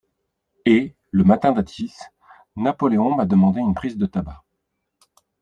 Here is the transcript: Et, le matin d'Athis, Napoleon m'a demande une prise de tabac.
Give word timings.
Et, 0.65 0.95
le 1.11 1.23
matin 1.23 1.51
d'Athis, 1.51 1.93
Napoleon 2.55 3.13
m'a 3.13 3.27
demande 3.27 3.57
une 3.57 3.75
prise 3.75 3.97
de 3.97 4.07
tabac. 4.07 4.43